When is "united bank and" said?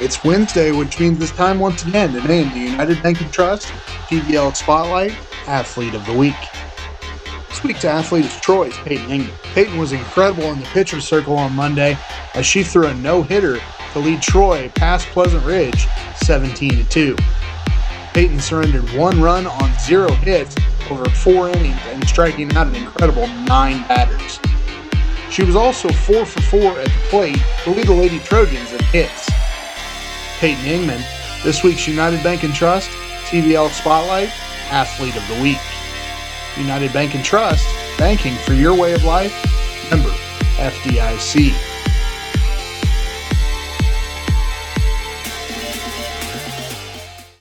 2.58-3.32, 31.86-32.54, 36.56-37.24